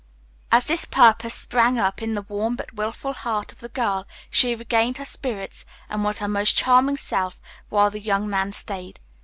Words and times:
As 0.51 0.65
this 0.65 0.85
purpose 0.85 1.35
sprang 1.35 1.77
up 1.77 2.01
in 2.01 2.15
the 2.15 2.23
warm 2.23 2.55
but 2.55 2.73
willful 2.73 3.13
heart 3.13 3.51
of 3.51 3.59
the 3.59 3.69
girl, 3.69 4.07
she 4.31 4.55
regained 4.55 4.97
her 4.97 5.05
spirits 5.05 5.63
and 5.89 6.03
was 6.03 6.17
her 6.17 6.27
most 6.27 6.57
charming 6.57 6.97
self 6.97 7.39
while 7.69 7.91
the 7.91 8.01
young 8.01 8.27
man 8.27 8.51
stayed. 8.51 8.99